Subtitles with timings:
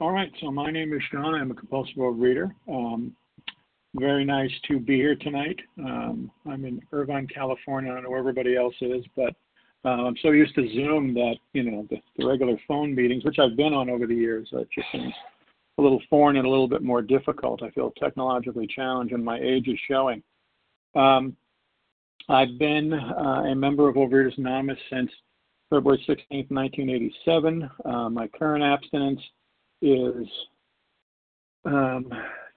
[0.00, 0.30] All right.
[0.40, 1.34] So my name is Shawn.
[1.34, 2.52] I'm a compulsive overeater.
[2.68, 3.16] Um,
[3.96, 5.58] very nice to be here tonight.
[5.76, 7.90] Um, I'm in Irvine, California.
[7.90, 9.34] I don't know where everybody else is, but
[9.84, 13.40] uh, I'm so used to Zoom that you know the, the regular phone meetings, which
[13.40, 15.12] I've been on over the years, uh, just seems
[15.78, 17.64] a little foreign and a little bit more difficult.
[17.64, 20.22] I feel technologically challenged, and my age is showing.
[20.94, 21.36] Um,
[22.28, 25.10] I've been uh, a member of Overeaters Anonymous since
[25.70, 27.70] February 16, 1987.
[27.84, 29.20] Uh, my current abstinence
[29.82, 30.26] is
[31.64, 32.10] um,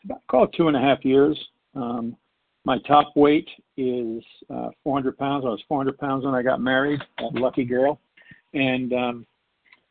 [0.06, 1.38] about call it two and a half years.
[1.76, 2.16] Um,
[2.66, 4.24] my top weight is
[4.54, 5.46] uh, 400 pounds.
[5.46, 7.02] I was 400 pounds when I got married.
[7.34, 8.00] lucky girl,
[8.54, 9.26] and um,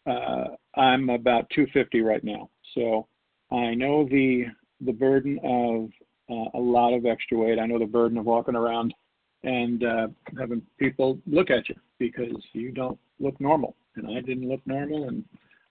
[0.06, 0.44] uh,
[0.76, 2.48] I'm about 250 right now.
[2.74, 3.06] So
[3.50, 4.46] I know the
[4.80, 5.90] the burden of
[6.30, 7.58] uh, a lot of extra weight.
[7.58, 8.94] I know the burden of walking around
[9.42, 10.06] and uh,
[10.38, 15.08] having people look at you because you don't look normal, and I didn't look normal,
[15.08, 15.24] and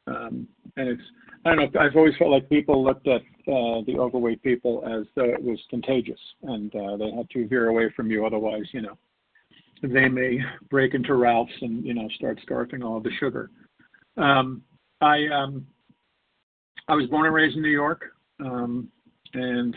[0.10, 1.02] um, and it's
[1.46, 1.80] I don't know.
[1.80, 5.60] I've always felt like people looked at uh, the overweight people as though it was
[5.70, 8.26] contagious, and uh, they had to veer away from you.
[8.26, 8.98] Otherwise, you know,
[9.82, 13.50] they may break into Ralph's and you know start scarfing all the sugar.
[14.18, 14.64] Um,
[15.02, 15.66] I um,
[16.90, 18.04] I was born and raised in New York,
[18.44, 18.90] um,
[19.34, 19.76] and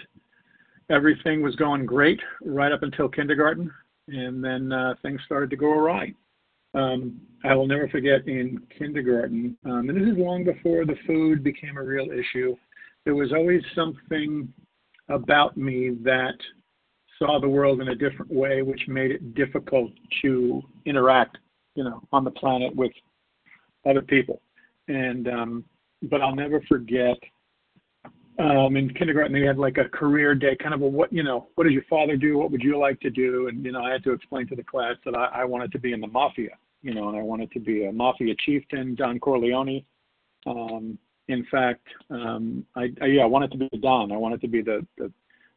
[0.91, 3.71] everything was going great right up until kindergarten,
[4.09, 6.13] and then uh, things started to go awry.
[6.75, 11.43] Um, I will never forget in kindergarten, um, and this is long before the food
[11.43, 12.55] became a real issue.
[13.05, 14.53] There was always something
[15.09, 16.37] about me that
[17.19, 19.91] saw the world in a different way, which made it difficult
[20.23, 21.39] to interact,
[21.75, 22.93] you know, on the planet with
[23.89, 24.41] other people.
[24.89, 25.65] And um,
[26.03, 27.17] but I'll never forget
[28.39, 31.49] um, in kindergarten they had like a career day, kind of a what you know,
[31.55, 32.39] what does your father do?
[32.39, 33.49] What would you like to do?
[33.49, 35.79] And you know, I had to explain to the class that I, I wanted to
[35.79, 39.19] be in the mafia, you know, and I wanted to be a mafia chieftain, Don
[39.21, 39.85] Corleone.
[40.47, 44.13] Um, in fact, um, I, I yeah, I wanted to be Don.
[44.13, 45.13] I wanted to be the, the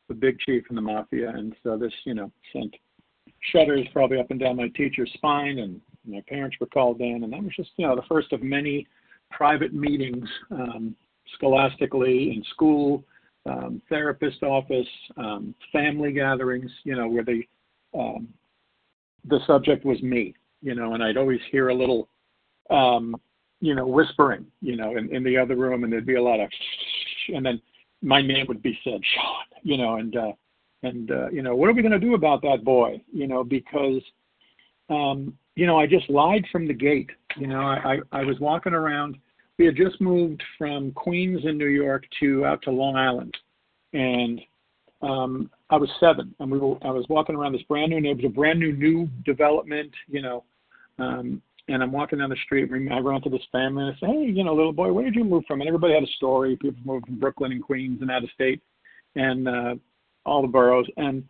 [0.08, 2.76] the big chief in the mafia, and so this you know sent
[3.52, 7.32] shudders probably up and down my teacher's spine, and my parents were called in, and
[7.32, 8.86] that was just you know the first of many
[9.32, 10.95] private meetings um,
[11.33, 13.03] scholastically in school,
[13.45, 14.87] um, therapist office,
[15.17, 17.43] um, family gatherings, you know, where the
[17.93, 18.27] um,
[19.27, 22.08] the subject was me, you know, and I'd always hear a little,
[22.69, 23.15] um,
[23.61, 26.39] you know, whispering, you know, in, in the other room, and there'd be a lot
[26.39, 26.49] of,
[27.30, 27.61] and then
[28.02, 30.31] my name would be said, Shawn, you know, and uh,
[30.83, 33.43] and uh, you know, what are we going to do about that boy, you know,
[33.43, 34.02] because,
[34.89, 38.39] um, you know, I just lied from the gate, you know, I I, I was
[38.39, 39.17] walking around
[39.58, 43.36] we had just moved from Queens in New York to out to Long Island,
[43.93, 44.42] and
[45.02, 48.32] um, I was seven, and we were I was walking around this brand new neighborhood,
[48.32, 50.43] a brand new new development, you know,
[50.99, 52.70] um, and I'm walking down the street.
[52.70, 55.05] And I run into this family, and I say, "Hey, you know, little boy, where
[55.05, 56.58] did you move from?" And everybody had a story.
[56.58, 58.61] People moved from Brooklyn and Queens and out of state,
[59.16, 59.76] and uh,
[60.26, 60.87] all the boroughs.
[60.98, 61.23] And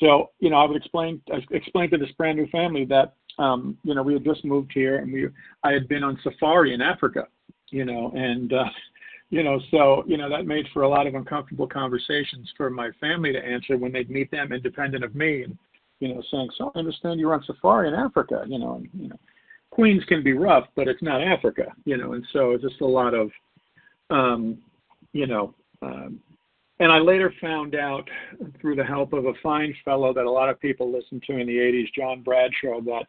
[0.00, 3.78] so, you know, I would explain I explained to this brand new family that um,
[3.84, 5.28] you know we had just moved here, and we
[5.64, 7.26] I had been on safari in Africa
[7.70, 8.64] you know, and uh,
[9.30, 12.90] you know, so you know that made for a lot of uncomfortable conversations for my
[13.00, 15.56] family to answer when they'd meet them, independent of me, and
[16.00, 19.08] you know, saying, "So I understand you're on safari in Africa," you know, and you
[19.08, 19.18] know,
[19.70, 22.86] Queens can be rough, but it's not Africa, you know, and so it's just a
[22.86, 23.30] lot of,
[24.10, 24.58] um,
[25.12, 25.54] you know.
[25.82, 26.20] Um,
[26.80, 28.08] and I later found out
[28.60, 31.46] through the help of a fine fellow that a lot of people listened to in
[31.46, 33.04] the 80s, John Bradshaw, that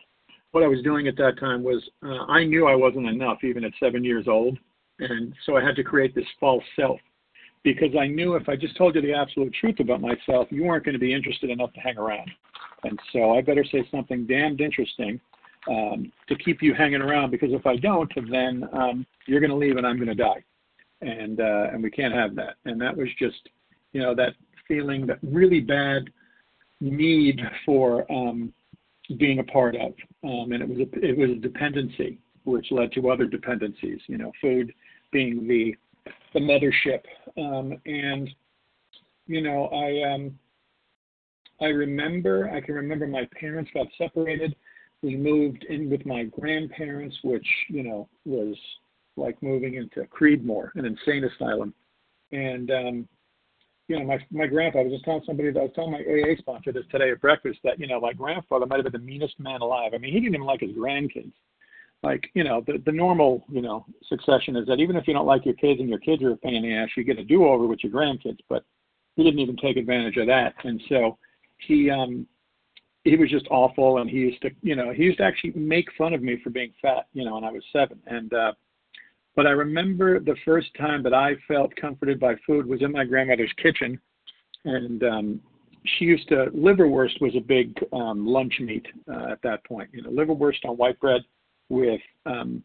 [0.52, 3.64] what I was doing at that time was uh, I knew I wasn't enough even
[3.64, 4.58] at seven years old.
[5.00, 7.00] And so I had to create this false self
[7.64, 10.84] because I knew if I just told you the absolute truth about myself, you weren't
[10.84, 12.30] going to be interested enough to hang around.
[12.84, 15.20] And so I better say something damned interesting
[15.70, 19.56] um, to keep you hanging around because if I don't, then um, you're going to
[19.56, 20.44] leave and I'm going to die.
[21.02, 22.56] And, uh, and we can't have that.
[22.66, 23.50] And that was just,
[23.94, 24.34] you know, that
[24.68, 26.10] feeling, that really bad
[26.80, 28.52] need for um,
[29.18, 32.92] being a part of, um, and it was a, it was a dependency which led
[32.94, 34.00] to other dependencies.
[34.08, 34.74] You know, food
[35.12, 35.76] being the
[36.34, 37.02] the mothership,
[37.38, 38.30] um, and
[39.28, 40.38] you know, I um,
[41.62, 44.56] I remember I can remember my parents got separated.
[45.02, 48.56] We moved in with my grandparents, which you know was
[49.18, 51.74] like moving into Creedmoor, an insane asylum,
[52.32, 53.08] and um,
[53.88, 54.80] you know, my my grandpa.
[54.80, 57.22] I was just telling somebody that I was telling my AA sponsor this today at
[57.22, 59.94] breakfast that you know my grandfather might have been the meanest man alive.
[59.94, 61.34] I mean, he didn't even like his grandkids.
[62.04, 65.26] Like you know, the the normal you know succession is that even if you don't
[65.26, 67.24] like your kids and your kids are a pain in the ass, you get a
[67.24, 68.40] do over with your grandkids.
[68.50, 68.64] But
[69.16, 71.18] he didn't even take advantage of that, and so
[71.68, 72.28] he um
[73.04, 75.88] he was just awful and he used to you know he used to actually make
[75.98, 78.52] fun of me for being fat you know when i was seven and uh
[79.36, 83.06] but I remember the first time that I felt comforted by food was in my
[83.06, 84.00] grandmother's kitchen,
[84.66, 85.42] and um,
[85.98, 89.90] she used to liverwurst was a big um, lunch meat uh, at that point.
[89.94, 91.22] You know, liverwurst on white bread
[91.70, 92.64] with um,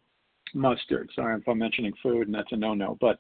[0.55, 1.11] mustard.
[1.15, 3.19] Sorry if I'm mentioning food, and that's a no-no, but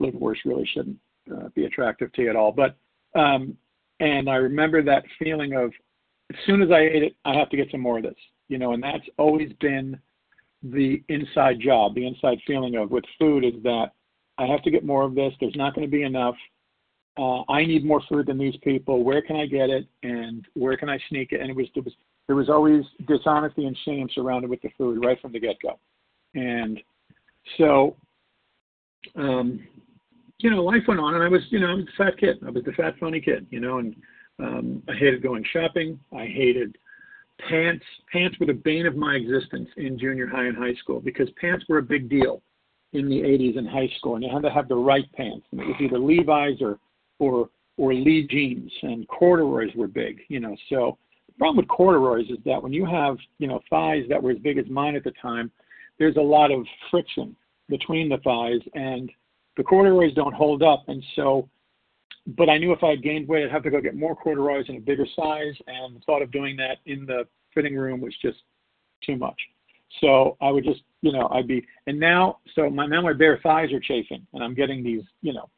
[0.00, 0.96] liverwurst really shouldn't
[1.34, 2.52] uh, be attractive to you at all.
[2.52, 2.76] But
[3.18, 3.56] um,
[4.00, 5.72] and I remember that feeling of
[6.30, 8.14] as soon as I ate it, I have to get some more of this.
[8.48, 9.98] You know, and that's always been
[10.72, 13.88] the inside job, the inside feeling of with food is that
[14.38, 15.32] I have to get more of this.
[15.38, 16.34] There's not going to be enough.
[17.16, 19.04] Uh, I need more food than these people.
[19.04, 19.86] Where can I get it?
[20.02, 21.40] And where can I sneak it?
[21.40, 21.92] And it was there was
[22.26, 25.78] there was always dishonesty and shame surrounded with the food right from the get go.
[26.34, 26.80] And
[27.58, 27.96] so,
[29.14, 29.60] um,
[30.38, 32.38] you know, life went on, and I was, you know, I was a fat kid.
[32.44, 33.94] I was the fat funny kid, you know, and
[34.40, 36.00] um, I hated going shopping.
[36.12, 36.76] I hated
[37.48, 37.84] pants.
[38.12, 41.64] Pants were the bane of my existence in junior high and high school because pants
[41.68, 42.42] were a big deal
[42.92, 45.46] in the 80s in high school, and you had to have the right pants.
[45.50, 46.78] And it was either Levi's or
[47.18, 50.20] or or Lee jeans, and corduroys were big.
[50.28, 50.96] You know, so
[51.26, 54.38] the problem with corduroys is that when you have you know thighs that were as
[54.38, 55.50] big as mine at the time,
[55.98, 57.36] there's a lot of friction
[57.68, 59.10] between the thighs, and
[59.56, 61.48] the corduroys don't hold up, and so
[62.26, 64.66] but I knew if I had gained weight, I'd have to go get more corduroys
[64.68, 68.14] in a bigger size, and the thought of doing that in the fitting room was
[68.22, 68.38] just
[69.04, 69.36] too much.
[70.00, 73.38] So I would just, you know, I'd be, and now, so my now my bare
[73.42, 75.48] thighs are chafing, and I'm getting these, you know,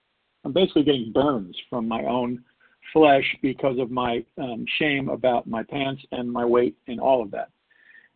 [0.44, 2.42] I'm basically getting burns from my own
[2.92, 7.30] flesh because of my um, shame about my pants and my weight and all of
[7.32, 7.50] that.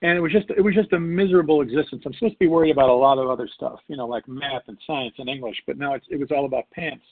[0.03, 2.03] And it was just, it was just a miserable existence.
[2.07, 4.63] I'm supposed to be worried about a lot of other stuff, you know, like math
[4.69, 7.05] and science and English, but now it's, it was all about pants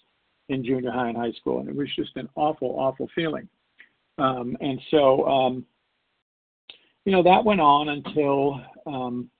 [0.48, 3.48] in junior high and high school, and it was just an awful, awful feeling.
[4.18, 5.66] Um, and so, um,
[7.04, 9.30] you know, that went on until um,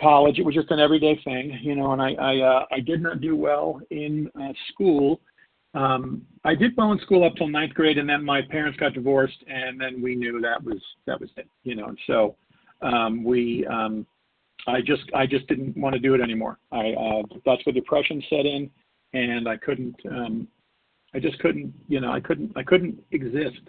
[0.00, 0.38] college.
[0.38, 3.20] It was just an everyday thing, you know, and I I, uh, I did not
[3.20, 5.20] do well in uh, school.
[5.74, 8.94] Um, I did well in school up till ninth grade, and then my parents got
[8.94, 11.86] divorced, and then we knew that was that was it, you know.
[11.86, 12.36] And so
[12.82, 14.06] um, we, um,
[14.66, 16.58] I just I just didn't want to do it anymore.
[16.70, 18.70] I uh, that's where depression set in
[19.14, 20.46] and I couldn't um,
[21.14, 23.60] I just couldn't you know I couldn't I couldn't exist.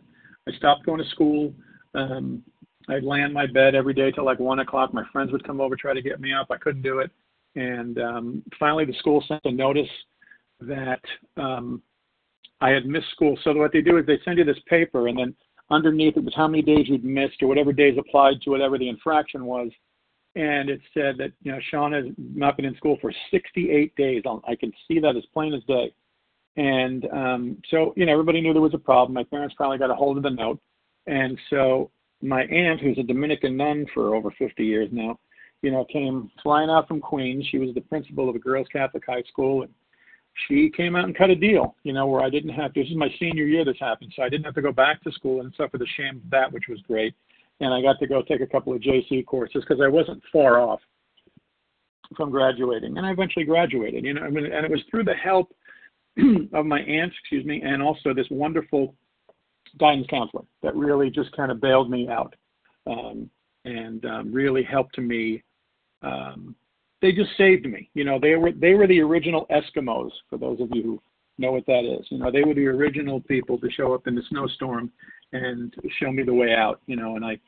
[0.48, 1.54] I stopped going to school.
[1.94, 2.44] Um,
[2.90, 4.94] I'd lay on my bed every day till like one o'clock.
[4.94, 6.48] My friends would come over try to get me up.
[6.52, 7.12] I couldn't do it,
[7.56, 9.90] and um, finally the school sent a notice
[10.60, 11.02] that
[11.38, 11.82] um,
[12.62, 13.38] I had missed school.
[13.44, 15.36] So what they do is they send you this paper, and then
[15.72, 18.90] underneath it was how many days you'd missed or whatever days applied to whatever the
[18.90, 19.70] infraction was
[20.36, 24.24] and it said that you know Shawn has not been in school for 68 days.
[24.48, 25.94] I can see that as plain as day.
[26.58, 29.14] And um, so you know everybody knew there was a problem.
[29.14, 30.60] My parents finally got a hold of the note,
[31.08, 31.90] and so
[32.22, 35.20] my aunt, who's a Dominican nun for over 50 years now,
[35.62, 37.46] you know, came flying out from Queens.
[37.52, 39.72] She was the principal of a girls' Catholic high school, and
[40.48, 42.82] she came out and cut a deal, you know, where I didn't have to.
[42.82, 45.12] This is my senior year this happened, so I didn't have to go back to
[45.12, 47.14] school and suffer the shame of that, which was great
[47.60, 50.60] and I got to go take a couple of JC courses because I wasn't far
[50.60, 50.80] off
[52.16, 54.04] from graduating, and I eventually graduated.
[54.04, 55.56] You know, I mean, and it was through the help
[56.54, 58.96] of my aunt, excuse me, and also this wonderful
[59.80, 62.36] guidance counselor that really just kind of bailed me out
[62.88, 63.30] um,
[63.66, 65.44] and um, really helped me.
[66.02, 66.56] Um,
[67.02, 67.90] they just saved me.
[67.94, 70.12] You know, they were they were the original Eskimos.
[70.30, 71.02] For those of you who
[71.38, 74.16] know what that is, you know, they were the original people to show up in
[74.16, 74.92] the snowstorm
[75.36, 77.40] and show me the way out, you know, and I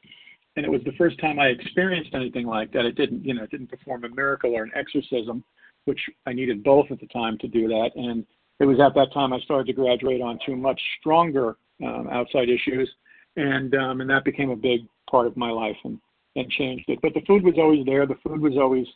[0.55, 2.85] and it was the first time I experienced anything like that.
[2.85, 5.43] It didn't, you know, it didn't perform a miracle or an exorcism,
[5.85, 7.91] which I needed both at the time to do that.
[7.95, 8.25] And
[8.59, 12.89] it was at that time I started to graduate onto much stronger um, outside issues,
[13.35, 15.99] and um, and that became a big part of my life and
[16.35, 16.99] and changed it.
[17.01, 18.07] But the food was always there.
[18.07, 18.87] The food was always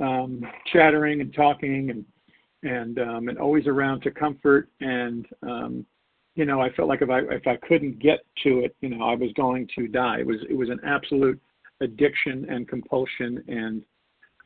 [0.00, 2.04] um, chattering and talking and
[2.62, 5.86] and um, and always around to comfort and um,
[6.36, 9.04] you know, I felt like if I if I couldn't get to it, you know,
[9.04, 10.20] I was going to die.
[10.20, 11.40] It was it was an absolute
[11.80, 13.82] addiction and compulsion, and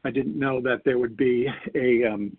[0.05, 2.37] I didn't know that there would be a um,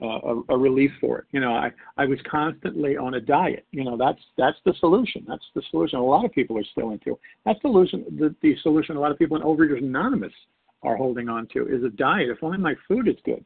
[0.00, 1.26] a, a relief for it.
[1.32, 3.66] You know, I I was constantly on a diet.
[3.72, 5.22] You know, that's that's the solution.
[5.28, 5.98] That's the solution.
[5.98, 7.18] A lot of people are still into.
[7.44, 8.06] That's the solution.
[8.18, 8.96] The, the solution.
[8.96, 10.32] A lot of people in Overeaters Anonymous
[10.82, 12.30] are holding on to is a diet.
[12.30, 13.44] If only my food is good.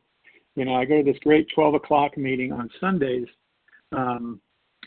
[0.54, 3.26] You know, I go to this great 12 o'clock meeting on Sundays.
[3.90, 4.38] Um,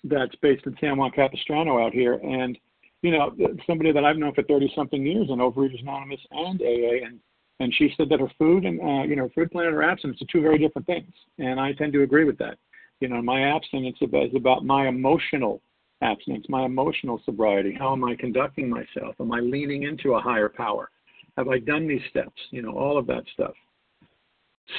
[0.04, 2.58] that's based in San Juan Capistrano out here, and
[3.02, 3.36] you know
[3.68, 7.20] somebody that I've known for 30 something years in Overeaters Anonymous and AA, and
[7.60, 10.22] and she said that her food and uh, you know food plan and her abstinence
[10.22, 12.58] are two very different things, and I tend to agree with that.
[13.00, 15.62] You know, my abstinence is about my emotional
[16.02, 17.74] abstinence, my emotional sobriety.
[17.78, 19.16] How am I conducting myself?
[19.20, 20.90] Am I leaning into a higher power?
[21.38, 22.42] Have I done these steps?
[22.52, 23.54] You know, all of that stuff.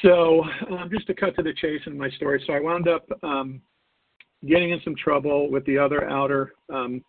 [0.03, 3.07] So um, just to cut to the chase in my story, so I wound up
[3.23, 3.61] um,
[4.47, 7.03] getting in some trouble with the other outer um,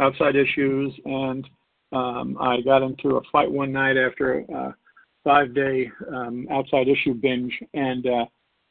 [0.00, 1.48] outside issues, and
[1.92, 4.74] um, I got into a fight one night after a
[5.22, 8.24] five-day um, outside issue binge, and uh,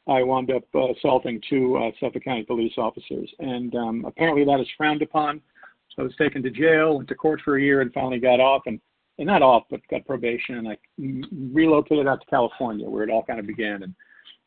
[0.08, 4.68] I wound up assaulting two uh, Suffolk County police officers, and um, apparently that is
[4.78, 5.42] frowned upon.
[5.96, 8.40] So I was taken to jail, went to court for a year, and finally got
[8.40, 8.80] off, and,
[9.18, 10.78] and not off, but got probation, and I
[11.52, 13.84] relocated out to California, where it all kind of began.
[13.84, 13.96] And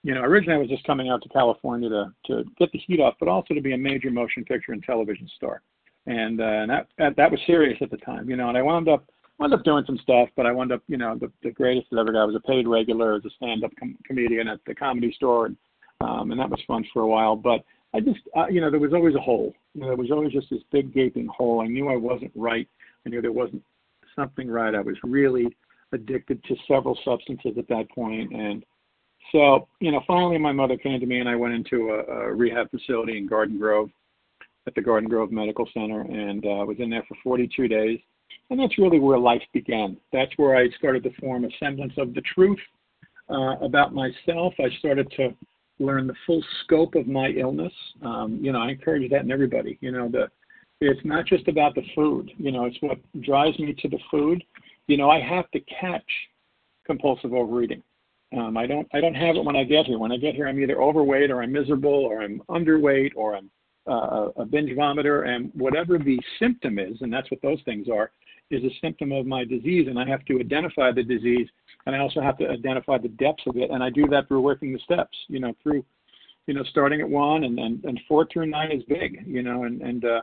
[0.07, 3.01] you know, originally I was just coming out to California to to get the heat
[3.01, 5.63] off, but also to be a major motion picture and television star,
[6.07, 8.49] and uh, and that, that that was serious at the time, you know.
[8.49, 9.05] And I wound up
[9.41, 11.99] wound up doing some stuff, but I wound up, you know, the, the greatest that
[11.99, 12.23] ever got.
[12.23, 15.57] I was a paid regular as a stand-up com- comedian at the comedy store, and,
[16.01, 17.35] um, and that was fun for a while.
[17.35, 19.53] But I just, uh, you know, there was always a hole.
[19.75, 21.61] You know, there was always just this big gaping hole.
[21.61, 22.69] I knew I wasn't right.
[23.05, 23.63] I knew there wasn't
[24.15, 24.75] something right.
[24.75, 25.55] I was really
[25.93, 28.65] addicted to several substances at that point, and
[29.33, 32.35] so, you know, finally my mother came to me, and I went into a, a
[32.35, 33.91] rehab facility in Garden Grove,
[34.67, 37.99] at the Garden Grove Medical Center, and uh, was in there for 42 days
[38.51, 39.97] and that's really where life began.
[40.13, 42.59] That's where I started to form a semblance of the truth
[43.29, 44.55] uh, about myself.
[44.59, 45.35] I started to
[45.79, 47.73] learn the full scope of my illness.
[48.03, 49.79] Um, you know, I encourage that in everybody.
[49.81, 50.29] You know, the
[50.81, 52.31] it's not just about the food.
[52.37, 54.45] You know, it's what drives me to the food.
[54.87, 56.05] You know, I have to catch
[56.87, 57.83] compulsive overeating.
[58.37, 59.99] Um, I don't I don't have it when I get here.
[59.99, 63.51] When I get here, I'm either overweight or I'm miserable or I'm underweight or I'm
[63.87, 65.29] uh, a binge vomiter.
[65.29, 68.11] And whatever the symptom is, and that's what those things are
[68.51, 71.49] is a symptom of my disease, and I have to identify the disease,
[71.85, 74.41] and I also have to identify the depths of it, and I do that through
[74.41, 75.85] working the steps, you know, through,
[76.47, 79.65] you know, starting at one and and, and four through nine is big, you know,
[79.65, 80.21] and and uh,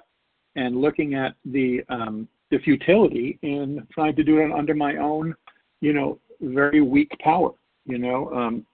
[0.55, 5.33] and looking at the um, the futility in trying to do it under my own,
[5.81, 7.51] you know, very weak power,
[7.85, 8.29] you know.
[8.31, 8.65] Um,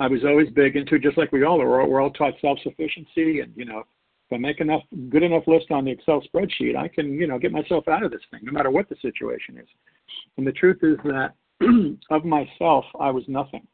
[0.00, 1.86] I was always big into just like we all are.
[1.86, 5.84] We're all, taught self-sufficiency, and you know, if I make enough good enough list on
[5.84, 8.70] the Excel spreadsheet, I can, you know, get myself out of this thing, no matter
[8.70, 9.68] what the situation is.
[10.36, 11.34] And the truth is that
[12.10, 13.66] of myself, I was nothing.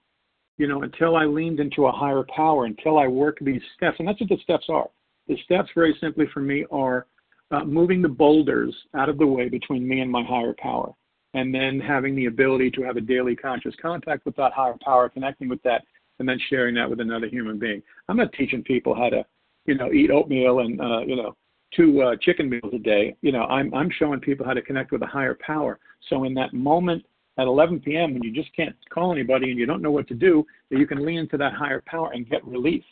[0.57, 4.07] You know, until I leaned into a higher power, until I worked these steps, and
[4.07, 4.89] that's what the steps are.
[5.27, 7.07] The steps, very simply for me, are
[7.51, 10.93] uh, moving the boulders out of the way between me and my higher power,
[11.35, 15.09] and then having the ability to have a daily conscious contact with that higher power,
[15.09, 15.83] connecting with that,
[16.19, 17.83] and then sharing that with another human being.
[18.09, 19.25] I'm not teaching people how to
[19.67, 21.37] you know, eat oatmeal and uh, you know,
[21.75, 23.17] two uh, chicken meals a day.
[23.23, 25.79] You know, I'm I'm showing people how to connect with a higher power.
[26.09, 27.05] So in that moment
[27.39, 28.13] at 11 p.m.
[28.13, 30.87] when you just can't call anybody and you don't know what to do, that you
[30.87, 32.85] can lean into that higher power and get relief.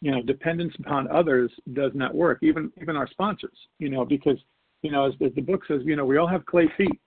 [0.00, 2.38] You know, dependence upon others does not work.
[2.42, 3.56] Even even our sponsors.
[3.78, 4.38] You know, because
[4.82, 7.00] you know, as, as the book says, you know, we all have clay feet,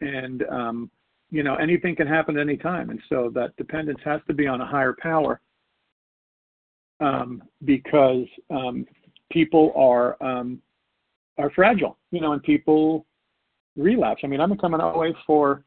[0.00, 0.90] and um,
[1.30, 4.46] you know, anything can happen at any time, and so that dependence has to be
[4.46, 5.40] on a higher power
[7.00, 8.86] um, because um,
[9.30, 10.60] people are um,
[11.38, 13.04] are fragile, you know, and people
[13.76, 14.20] relapse.
[14.22, 15.64] I mean, I've been coming OA for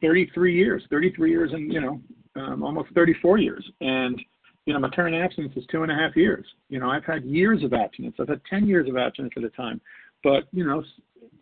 [0.00, 2.00] 33 years, 33 years, and you know,
[2.36, 4.20] um, almost 34 years, and
[4.66, 6.46] you know, my current abstinence is two and a half years.
[6.68, 8.16] You know, I've had years of abstinence.
[8.20, 9.80] I've had 10 years of abstinence at a time,
[10.22, 10.82] but you know,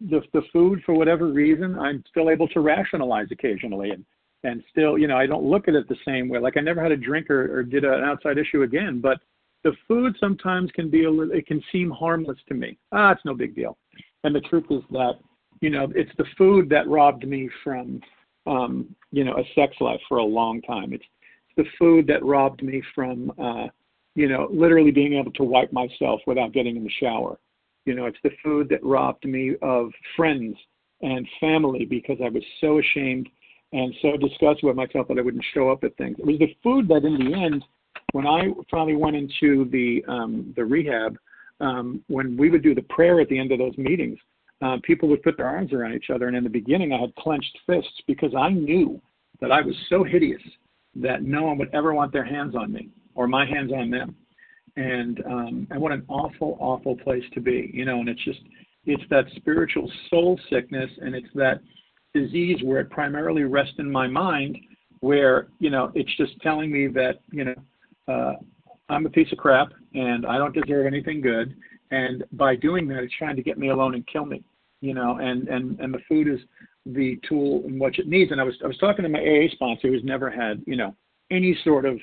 [0.01, 4.05] the the food for whatever reason, I'm still able to rationalize occasionally, and
[4.45, 6.39] and still, you know, I don't look at it the same way.
[6.39, 9.19] Like I never had a drink or, or did an outside issue again, but
[9.65, 12.79] the food sometimes can be a little, it can seem harmless to me.
[12.93, 13.77] Ah, it's no big deal.
[14.25, 15.15] And the truth is that,
[15.61, 18.01] you know, it's the food that robbed me from,
[18.47, 20.93] um, you know, a sex life for a long time.
[20.93, 21.05] It's,
[21.49, 23.67] it's the food that robbed me from, uh,
[24.15, 27.39] you know, literally being able to wipe myself without getting in the shower.
[27.89, 30.55] You know, it's the food that robbed me of friends
[31.01, 33.27] and family because I was so ashamed
[33.73, 36.17] and so disgusted with myself that I wouldn't show up at things.
[36.19, 37.65] It was the food that, in the end,
[38.13, 41.17] when I finally went into the um, the rehab,
[41.61, 44.19] um, when we would do the prayer at the end of those meetings,
[44.61, 47.15] uh, people would put their arms around each other, and in the beginning, I had
[47.15, 49.01] clenched fists because I knew
[49.41, 50.43] that I was so hideous
[50.97, 54.15] that no one would ever want their hands on me or my hands on them.
[54.79, 57.99] And um, and what an awful, awful place to be, you know.
[57.99, 58.39] And it's just
[58.87, 61.61] it's that spiritual soul sickness, and it's that
[62.15, 64.57] disease where it primarily rests in my mind,
[65.01, 67.55] where you know it's just telling me that you know
[68.07, 68.35] uh,
[68.89, 71.57] I'm a piece of crap and I don't deserve anything good,
[71.91, 74.45] and by doing that, it's trying to get me alone and kill me,
[74.81, 75.19] you know.
[75.19, 76.39] And and and the food is
[76.87, 78.31] the tool in which it needs.
[78.31, 80.95] And I was I was talking to my AA sponsor who's never had you know
[81.33, 81.99] any sort of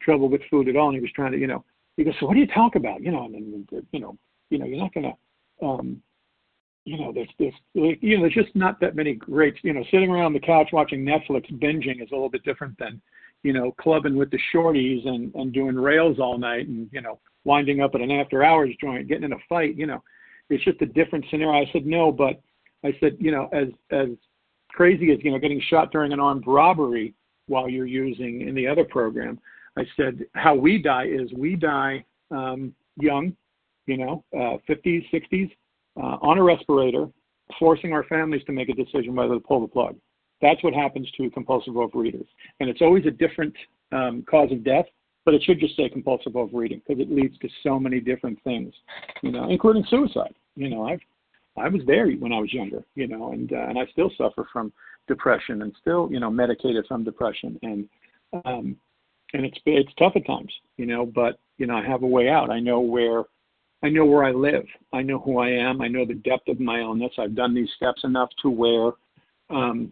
[0.00, 1.64] trouble with food at all, and he was trying to you know
[2.00, 3.02] he goes, so what do you talk about?
[3.02, 4.16] You know, and, and you know,
[4.48, 5.14] you know, you're not gonna
[5.62, 6.02] um,
[6.84, 10.10] you know, there's this, you know, there's just not that many great, you know, sitting
[10.10, 13.00] around the couch watching Netflix binging is a little bit different than,
[13.42, 17.18] you know, clubbing with the shorties and, and doing rails all night and, you know,
[17.44, 20.02] winding up at an after hours joint, getting in a fight, you know,
[20.48, 21.62] it's just a different scenario.
[21.62, 22.40] I said, no, but
[22.82, 24.08] I said, you know, as, as
[24.70, 27.14] crazy as, you know, getting shot during an armed robbery
[27.46, 29.38] while you're using in the other program,
[29.78, 33.36] I said, how we die is we die um, young,
[33.86, 35.50] you know, uh, 50s, 60s,
[35.96, 37.08] uh, on a respirator,
[37.58, 39.96] forcing our families to make a decision whether to pull the plug.
[40.40, 42.26] That's what happens to compulsive overeaters.
[42.60, 43.54] And it's always a different
[43.92, 44.86] um, cause of death,
[45.24, 48.72] but it should just say compulsive overeating because it leads to so many different things,
[49.22, 50.34] you know, including suicide.
[50.56, 51.00] You know, I've
[51.56, 54.46] I was there when I was younger, you know, and uh, and I still suffer
[54.52, 54.72] from
[55.08, 57.88] depression and still, you know, medicated from depression and
[58.44, 58.76] um
[59.32, 62.28] and it's it's tough at times, you know, but you know, I have a way
[62.28, 62.50] out.
[62.50, 63.24] I know where
[63.82, 64.66] I know where I live.
[64.92, 65.80] I know who I am.
[65.80, 67.12] I know the depth of my illness.
[67.18, 68.92] I've done these steps enough to where,
[69.48, 69.90] um,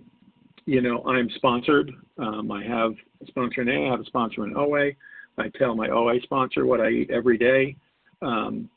[0.66, 1.90] you know, I'm sponsored.
[2.18, 2.92] Um, I have
[3.22, 3.88] a sponsor in A.
[3.88, 4.90] I have a sponsor in OA.
[5.38, 7.76] I tell my OA sponsor what I eat every day.
[8.20, 8.68] Um,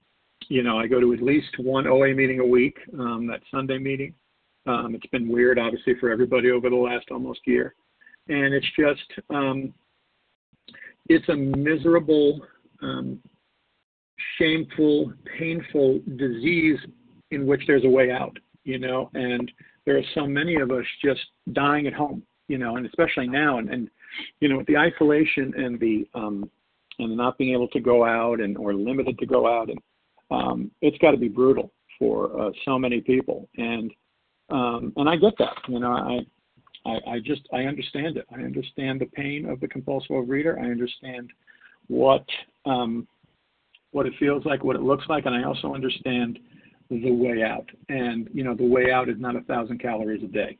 [0.48, 2.78] you know, I go to at least one OA meeting a week.
[2.98, 4.14] Um, that Sunday meeting.
[4.68, 7.74] Um, it's been weird, obviously, for everybody over the last almost year,
[8.28, 9.74] and it's just, um,
[11.08, 12.42] it's a miserable
[12.82, 13.20] um,
[14.38, 16.80] shameful, painful disease
[17.32, 19.52] in which there's a way out, you know, and
[19.86, 21.22] there are so many of us just
[21.54, 23.90] dying at home, you know, and especially now and, and
[24.40, 26.50] you know, with the isolation and the um
[27.00, 29.80] and not being able to go out and or limited to go out and
[30.30, 33.50] um it's got to be brutal for uh, so many people.
[33.58, 33.92] And
[34.50, 36.20] um and I get that, you know, I
[36.86, 38.26] I, I just I understand it.
[38.32, 40.58] I understand the pain of the compulsive overeater.
[40.58, 41.32] I understand
[41.88, 42.26] what
[42.66, 43.08] um,
[43.92, 46.40] what it feels like, what it looks like, and I also understand
[46.90, 47.70] the way out.
[47.90, 50.58] And you know, the way out is not a thousand calories a day.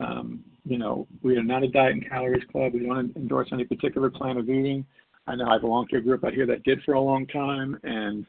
[0.00, 2.72] Um, you know, we are not a diet and calories club.
[2.74, 4.84] We don't endorse any particular plan of eating.
[5.26, 7.78] I know I belong to a group out here that did for a long time,
[7.84, 8.26] and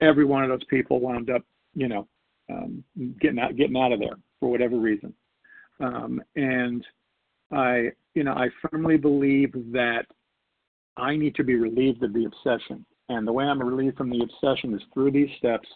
[0.00, 1.42] every one of those people wound up,
[1.74, 2.06] you know,
[2.50, 2.84] um,
[3.20, 5.14] getting out getting out of there for whatever reason.
[5.80, 6.84] Um, and
[7.52, 10.06] I, you know, I firmly believe that
[10.96, 12.84] I need to be relieved of the obsession.
[13.08, 15.68] And the way I'm relieved from the obsession is through these steps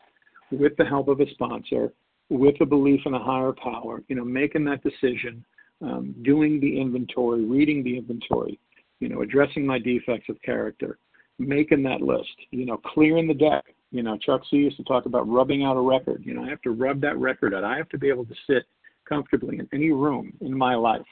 [0.51, 1.93] with the help of a sponsor,
[2.31, 5.45] with a belief in a higher power, you know, making that decision,
[5.83, 8.59] um, doing the inventory, reading the inventory,
[9.01, 10.99] you know, addressing my defects of character,
[11.39, 13.65] making that list, you know, clearing the deck.
[13.91, 16.23] You know, Chuck C used to talk about rubbing out a record.
[16.25, 17.65] You know, I have to rub that record out.
[17.65, 18.65] I have to be able to sit
[19.09, 21.07] comfortably in any room in my life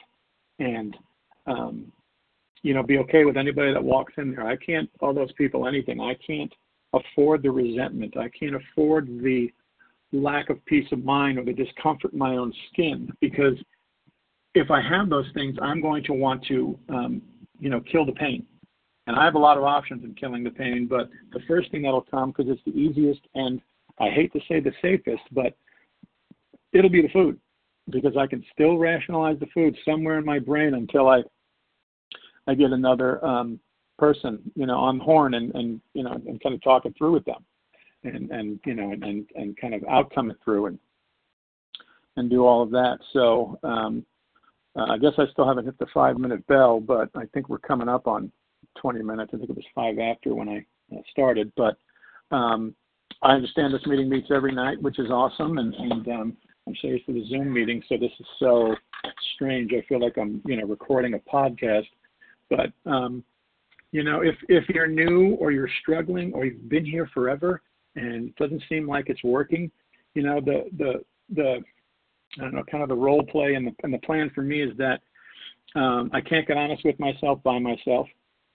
[0.59, 0.95] and
[1.47, 1.91] um,
[2.63, 4.47] you know, be okay with anybody that walks in there.
[4.47, 6.01] I can't owe those people anything.
[6.01, 6.51] I can't
[6.93, 8.17] afford the resentment.
[8.17, 9.51] I can't afford the
[10.11, 13.57] lack of peace of mind or the discomfort in my own skin because
[14.55, 17.21] if I have those things, I'm going to want to, um,
[17.59, 18.45] you know, kill the pain.
[19.05, 21.83] And I have a lot of options in killing the pain, but the first thing
[21.83, 23.61] that'll come because it's the easiest and
[23.99, 25.55] I hate to say the safest, but
[26.73, 27.39] it'll be the food
[27.89, 31.23] because I can still rationalize the food somewhere in my brain until I
[32.49, 33.59] I get another um,
[33.99, 37.13] person, you know, on horn and, and you know, and kind of talk it through
[37.13, 37.43] with them,
[38.03, 40.79] and and you know, and and, and kind of outcome it through and
[42.15, 42.97] and do all of that.
[43.13, 44.05] So um,
[44.77, 47.59] uh, I guess I still haven't hit the five minute bell, but I think we're
[47.59, 48.31] coming up on
[48.81, 49.31] 20 minutes.
[49.33, 51.77] I think it was five after when I uh, started, but
[52.31, 52.75] um,
[53.23, 56.37] I understand this meeting meets every night, which is awesome, and and um,
[56.67, 58.75] I'm so for the Zoom meeting, so this is so
[59.35, 59.71] strange.
[59.73, 61.85] I feel like I'm, you know, recording a podcast
[62.49, 63.23] but um,
[63.91, 67.61] you know, if if you're new or you're struggling or you've been here forever
[67.95, 69.71] and it doesn't seem like it's working,
[70.13, 71.03] you know, the the
[71.33, 71.63] the
[72.37, 74.61] I don't know, kind of the role play and the and the plan for me
[74.61, 75.01] is that
[75.75, 78.07] um, I can't get honest with myself by myself.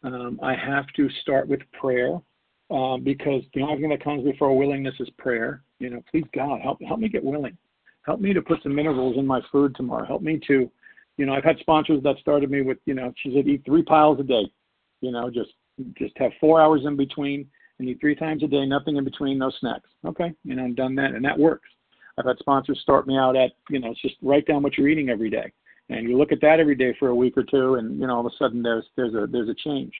[0.04, 2.18] Um, I have to start with prayer
[2.70, 5.62] uh, because the only thing that comes before willingness is prayer.
[5.78, 7.56] You know, please God, help help me get willing.
[8.04, 10.06] Help me to put some minerals in my food tomorrow.
[10.06, 10.70] Help me to
[11.16, 13.82] you know, I've had sponsors that started me with, you know, she said eat three
[13.82, 14.50] piles a day.
[15.00, 15.50] You know, just
[15.96, 19.38] just have four hours in between and eat three times a day, nothing in between,
[19.38, 19.88] no snacks.
[20.06, 21.68] Okay, you know, I've done that and that works.
[22.18, 25.08] I've had sponsors start me out at, you know, just write down what you're eating
[25.08, 25.50] every day.
[25.88, 28.14] And you look at that every day for a week or two and, you know,
[28.14, 29.92] all of a sudden there's there's a there's a change.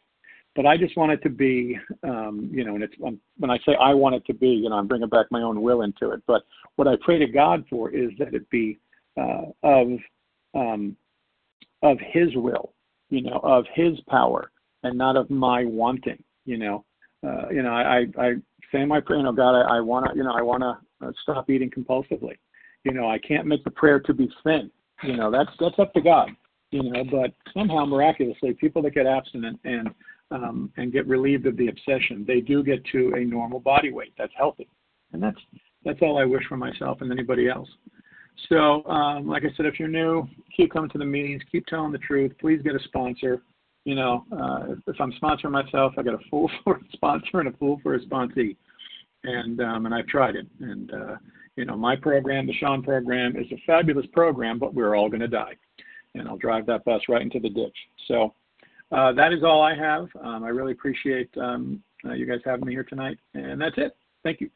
[0.54, 3.74] But I just want it to be, um, you know, and it's when I say
[3.80, 6.22] I want it to be, you know, I'm bringing back my own will into it.
[6.26, 6.42] But
[6.76, 8.78] what I pray to God for is that it be
[9.18, 9.88] uh, of
[10.54, 10.96] um,
[11.82, 12.72] of His will,
[13.10, 14.50] you know, of His power,
[14.82, 16.22] and not of my wanting.
[16.44, 16.84] You know,
[17.26, 18.32] uh, you know, I, I, I
[18.72, 21.06] say my prayer, you know, God, I, I want to, you know, I want to
[21.06, 22.36] uh, stop eating compulsively.
[22.84, 24.70] You know, I can't make the prayer to be thin.
[25.02, 26.30] You know, that's that's up to God.
[26.72, 29.90] You know, but somehow miraculously, people that get abstinent and
[30.30, 34.14] um, and get relieved of the obsession, they do get to a normal body weight
[34.16, 34.66] that's healthy,
[35.12, 35.38] and that's
[35.84, 37.68] that's all I wish for myself and anybody else.
[38.48, 41.92] So, um, like I said, if you're new, keep coming to the meetings, keep telling
[41.92, 42.32] the truth.
[42.40, 43.42] Please get a sponsor.
[43.84, 47.48] You know, uh, if I'm sponsoring myself, I got a fool for a sponsor and
[47.48, 48.56] a fool for a sponsee,
[49.24, 50.46] and um, and I've tried it.
[50.60, 51.16] And uh,
[51.56, 55.20] you know, my program, the Shawn program, is a fabulous program, but we're all going
[55.20, 55.56] to die,
[56.14, 57.76] and I'll drive that bus right into the ditch.
[58.08, 58.34] So.
[58.90, 60.06] Uh, that is all I have.
[60.22, 63.96] Um, I really appreciate um, uh, you guys having me here tonight, and that's it.
[64.22, 64.50] Thank you.